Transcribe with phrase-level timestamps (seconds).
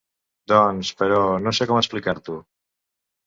[0.51, 2.39] Doncs, però, no sé com explicar-t'ho.